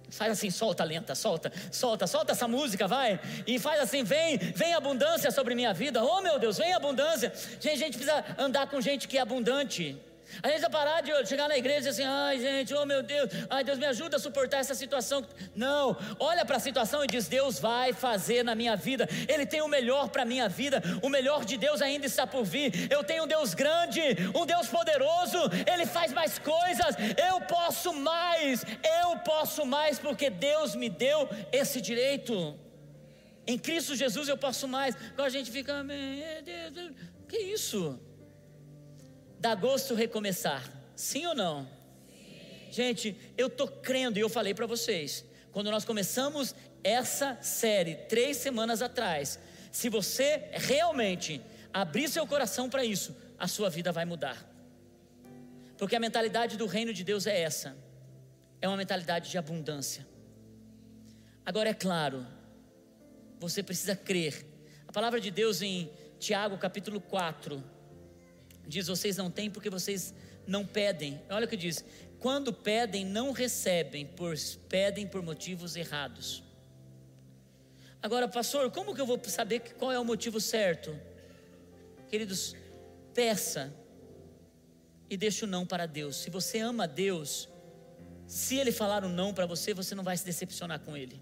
[0.10, 3.20] Faz assim, solta lenta, solta, solta, solta essa música, vai.
[3.45, 6.04] E faz assim, vem, vem abundância sobre minha vida.
[6.04, 7.32] Oh meu Deus, vem abundância.
[7.60, 10.02] Gente, a gente precisa andar com gente que é abundante.
[10.41, 13.63] A gente parar de chegar na igreja e assim, ai gente, oh meu Deus, ai
[13.63, 15.25] Deus me ajuda a suportar essa situação.
[15.55, 19.61] Não, olha para a situação e diz: Deus vai fazer na minha vida, Ele tem
[19.61, 22.91] o melhor para a minha vida, o melhor de Deus ainda está por vir.
[22.91, 24.01] Eu tenho um Deus grande,
[24.36, 25.38] um Deus poderoso,
[25.71, 26.95] Ele faz mais coisas,
[27.30, 28.63] eu posso mais,
[29.01, 32.57] eu posso mais, porque Deus me deu esse direito.
[33.45, 34.95] Em Cristo Jesus eu posso mais.
[35.13, 35.73] Agora a gente fica,
[37.27, 37.99] que isso?
[39.39, 40.69] Dá gosto recomeçar.
[40.95, 41.65] Sim ou não?
[41.65, 42.71] Sim.
[42.71, 48.37] Gente, eu estou crendo, e eu falei para vocês, quando nós começamos essa série, três
[48.37, 49.39] semanas atrás,
[49.71, 51.41] se você realmente
[51.73, 54.45] abrir seu coração para isso, a sua vida vai mudar.
[55.77, 57.77] Porque a mentalidade do reino de Deus é essa:
[58.61, 60.05] é uma mentalidade de abundância.
[61.45, 62.27] Agora é claro,
[63.39, 64.45] você precisa crer.
[64.87, 67.63] A palavra de Deus em Tiago capítulo 4,
[68.68, 70.14] Diz: vocês não têm porque vocês
[70.45, 71.22] não pedem.
[71.30, 71.84] Olha o que diz:
[72.20, 76.43] quando pedem, não recebem, pois pedem por motivos errados.
[78.01, 80.97] Agora, pastor, como que eu vou saber qual é o motivo certo?
[82.10, 82.55] Queridos,
[83.14, 83.74] peça
[85.10, 86.18] e deixe o não para Deus.
[86.18, 87.49] Se você ama Deus,
[88.26, 91.22] se Ele falar um não para você, você não vai se decepcionar com Ele.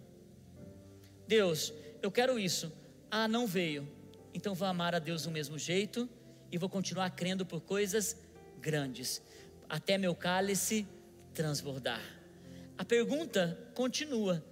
[1.28, 2.72] Deus, eu quero isso.
[3.10, 3.88] Ah, não veio.
[4.34, 6.10] Então vou amar a Deus do mesmo jeito
[6.52, 8.18] e vou continuar crendo por coisas
[8.60, 9.22] grandes,
[9.70, 10.88] até meu cálice
[11.34, 12.02] transbordar.
[12.78, 14.44] A pergunta continua: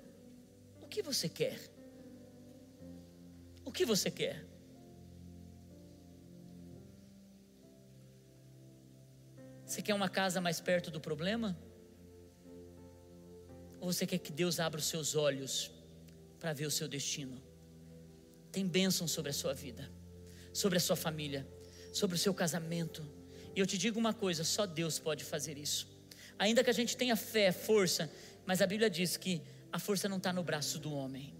[0.82, 1.60] o que você quer?
[3.64, 4.46] O que você quer?
[9.66, 11.58] Você quer uma casa mais perto do problema?
[13.80, 15.72] Ou você quer que Deus abra os seus olhos
[16.40, 17.42] para ver o seu destino?
[18.52, 19.92] Tem bênção sobre a sua vida,
[20.54, 21.46] sobre a sua família
[21.96, 23.08] sobre o seu casamento.
[23.56, 25.88] E eu te digo uma coisa: só Deus pode fazer isso.
[26.38, 28.12] Ainda que a gente tenha fé, força,
[28.46, 29.42] mas a Bíblia diz que
[29.72, 31.34] a força não está no braço do homem,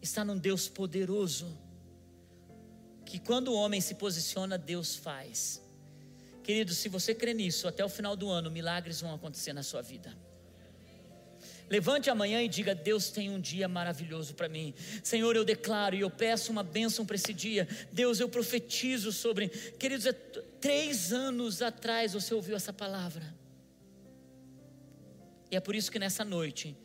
[0.00, 1.58] está num Deus poderoso.
[3.04, 5.62] Que quando o homem se posiciona, Deus faz.
[6.44, 9.82] Querido, se você crê nisso, até o final do ano, milagres vão acontecer na sua
[9.82, 10.16] vida.
[11.70, 14.74] Levante amanhã e diga: Deus tem um dia maravilhoso para mim.
[15.02, 17.68] Senhor, eu declaro e eu peço uma bênção para esse dia.
[17.92, 19.48] Deus, eu profetizo sobre.
[19.48, 23.34] Queridos, é três anos atrás você ouviu essa palavra.
[25.50, 26.76] E é por isso que nessa noite,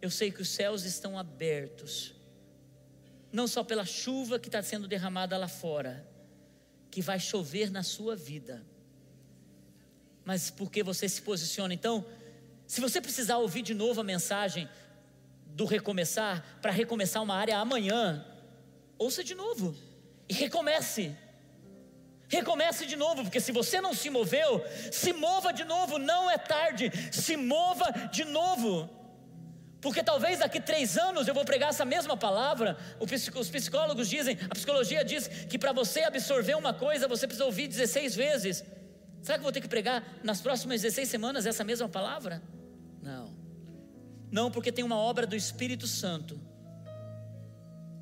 [0.00, 2.14] eu sei que os céus estão abertos.
[3.32, 6.06] Não só pela chuva que está sendo derramada lá fora,
[6.90, 8.64] que vai chover na sua vida,
[10.24, 11.74] mas porque você se posiciona.
[11.74, 12.06] Então,
[12.66, 14.68] se você precisar ouvir de novo a mensagem
[15.46, 18.24] do recomeçar, para recomeçar uma área amanhã,
[18.98, 19.74] ouça de novo
[20.28, 21.16] e recomece.
[22.28, 26.38] Recomece de novo, porque se você não se moveu, se mova de novo, não é
[26.38, 28.90] tarde, se mova de novo.
[29.80, 32.76] Porque talvez daqui três anos eu vou pregar essa mesma palavra.
[32.98, 37.68] Os psicólogos dizem, a psicologia diz que para você absorver uma coisa você precisa ouvir
[37.68, 38.64] 16 vezes.
[39.24, 42.42] Será que vou ter que pregar nas próximas 16 semanas essa mesma palavra?
[43.00, 43.34] Não.
[44.30, 46.38] Não, porque tem uma obra do Espírito Santo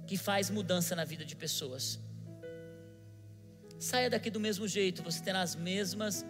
[0.05, 2.01] que faz mudança na vida de pessoas.
[3.79, 6.27] Saia daqui do mesmo jeito, você terá as mesmas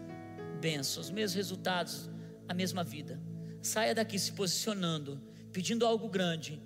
[0.61, 2.11] bênçãos, os mesmos resultados,
[2.47, 3.19] a mesma vida.
[3.63, 5.19] Saia daqui se posicionando,
[5.55, 6.61] pedindo algo grande,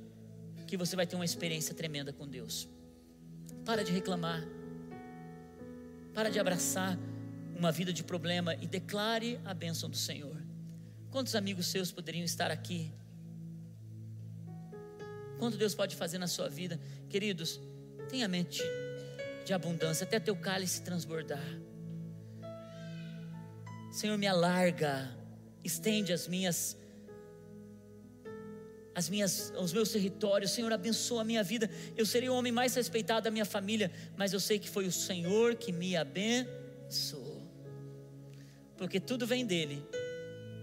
[0.66, 2.68] que você vai ter uma experiência tremenda com Deus.
[3.64, 4.43] Para de reclamar.
[6.12, 6.99] Para de abraçar
[7.57, 10.36] uma vida de problema e declare a bênção do Senhor.
[11.11, 12.92] Quantos amigos seus poderiam estar aqui?
[15.38, 16.80] Quanto Deus pode fazer na sua vida?
[17.09, 17.61] Queridos,
[18.09, 18.62] tenha mente
[19.44, 21.44] de abundância, até teu cálice transbordar.
[23.90, 25.11] Senhor, me alarga,
[25.64, 26.76] estende as minhas
[28.94, 31.70] as minhas, os meus territórios, Senhor, abençoa a minha vida.
[31.94, 34.92] Eu serei o homem mais respeitado da minha família, mas eu sei que foi o
[34.92, 37.26] Senhor que me abençoou.
[38.77, 39.85] Porque tudo vem dele,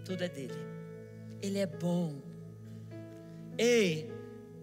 [0.05, 0.53] tudo é dele.
[1.41, 2.21] Ele é bom.
[3.57, 4.11] Ei,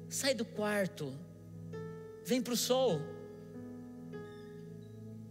[0.08, 1.12] sai do quarto,
[2.24, 3.00] vem para o sol.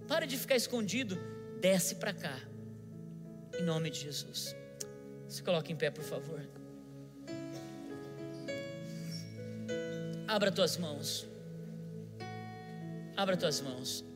[0.07, 1.17] Para de ficar escondido,
[1.61, 2.39] desce para cá.
[3.59, 4.55] Em nome de Jesus.
[5.27, 6.41] Se coloque em pé, por favor.
[10.27, 11.27] Abra tuas mãos.
[13.15, 14.08] Abra tuas mãos.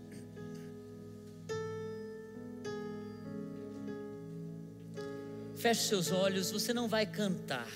[5.63, 7.71] Feche seus olhos, você não vai cantar.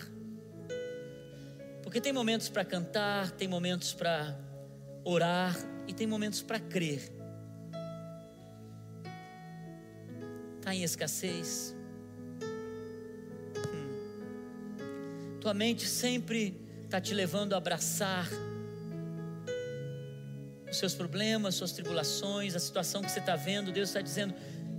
[1.81, 4.37] Porque tem momentos para cantar, tem momentos para
[5.05, 5.55] orar
[5.87, 7.09] e tem momentos para crer.
[10.57, 11.73] Está em escassez.
[13.55, 15.39] Hum.
[15.39, 18.27] Tua mente sempre está te levando a abraçar
[20.69, 23.71] os seus problemas, suas tribulações, a situação que você está vendo.
[23.71, 24.33] Deus está dizendo: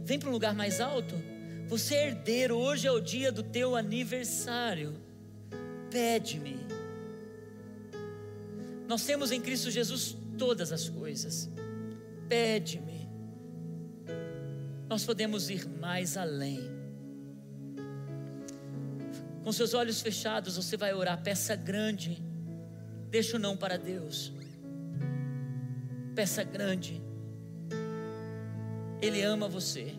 [0.05, 1.38] vem para um lugar mais alto.
[1.69, 4.95] Você é herdeiro, hoje é o dia do teu aniversário.
[5.91, 6.59] Pede-me.
[8.89, 11.49] Nós temos em Cristo Jesus todas as coisas.
[12.29, 12.99] Pede-me
[14.89, 16.61] nós podemos ir mais além.
[19.45, 22.23] Com seus olhos fechados, você vai orar, peça grande.
[23.11, 24.33] Deixa o não para Deus.
[26.14, 27.03] Peça grande.
[29.01, 29.95] Ele ama você.